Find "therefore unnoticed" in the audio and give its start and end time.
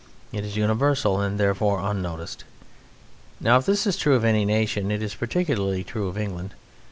1.39-2.43